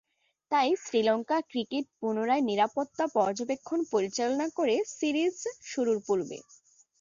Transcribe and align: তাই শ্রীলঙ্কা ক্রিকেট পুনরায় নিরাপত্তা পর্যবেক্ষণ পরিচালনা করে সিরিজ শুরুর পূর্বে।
তাই 0.51 0.69
শ্রীলঙ্কা 0.83 1.37
ক্রিকেট 1.49 1.85
পুনরায় 1.99 2.43
নিরাপত্তা 2.49 3.05
পর্যবেক্ষণ 3.15 3.79
পরিচালনা 3.91 4.45
করে 4.57 4.75
সিরিজ 4.97 5.37
শুরুর 5.65 5.99
পূর্বে। 6.07 6.37